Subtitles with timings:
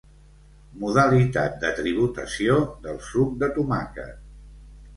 [0.83, 2.57] Modalitat de tributació
[2.87, 4.21] del suc de tomàquet.